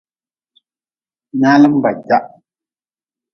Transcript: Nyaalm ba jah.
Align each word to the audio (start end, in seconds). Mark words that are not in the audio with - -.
Nyaalm 1.39 1.73
ba 1.83 1.91
jah. 2.07 2.25